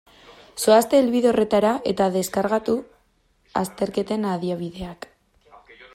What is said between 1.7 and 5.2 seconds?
eta deskargatu azterketen adibideak.